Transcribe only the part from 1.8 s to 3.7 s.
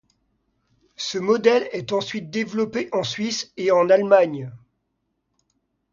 ensuite développé en Suisse et